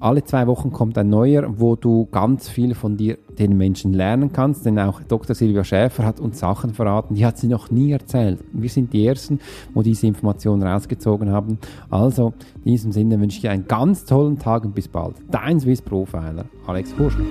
alle 0.00 0.24
zwei 0.24 0.46
Wochen 0.46 0.72
kommt 0.72 0.96
ein 0.98 1.08
neuer, 1.08 1.44
wo 1.58 1.76
du 1.76 2.06
ganz 2.10 2.48
viel 2.48 2.74
von 2.74 2.96
dir, 2.96 3.18
den 3.38 3.56
Menschen 3.56 3.92
lernen 3.92 4.32
kannst. 4.32 4.66
Denn 4.66 4.78
auch 4.78 5.00
Dr. 5.02 5.34
Silvia 5.34 5.64
Schäfer 5.64 6.04
hat 6.04 6.20
uns 6.20 6.38
Sachen 6.38 6.74
verraten, 6.74 7.14
die 7.14 7.24
hat 7.24 7.38
sie 7.38 7.48
noch 7.48 7.70
nie 7.70 7.92
erzählt. 7.92 8.40
Wir 8.52 8.68
sind 8.68 8.92
die 8.92 9.06
Ersten, 9.06 9.40
wo 9.74 9.82
diese 9.82 10.06
Informationen 10.06 10.62
rausgezogen 10.62 11.30
haben. 11.30 11.58
Also, 11.90 12.32
in 12.64 12.72
diesem 12.72 12.92
Sinne 12.92 13.20
wünsche 13.20 13.36
ich 13.36 13.42
dir 13.42 13.50
einen 13.50 13.68
ganz 13.68 14.04
tollen 14.04 14.38
Tag 14.38 14.64
und 14.64 14.74
bis 14.74 14.88
bald. 14.88 15.16
Dein 15.30 15.60
Swiss 15.60 15.82
Profiler, 15.82 16.44
Alex 16.66 16.94
Hurschler. 16.98 17.24